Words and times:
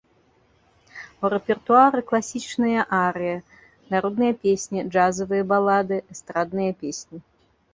У 1.23 1.29
рэпертуары 1.33 2.01
класічныя 2.09 2.81
арыі, 3.01 3.37
народныя 3.97 4.33
песні, 4.47 4.79
джазавыя 4.91 5.43
балады, 5.53 5.95
эстрадныя 6.17 6.71
песні. 6.83 7.17